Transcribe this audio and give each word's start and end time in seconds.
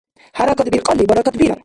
ХӀяракат 0.37 0.67
биркьалли— 0.73 1.09
баракат 1.09 1.35
бирар. 1.41 1.59